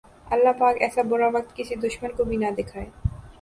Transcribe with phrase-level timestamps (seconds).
[0.27, 2.85] اللہ پاک ایسا برا وقت کسی دشمن کو بھی نہ دکھائے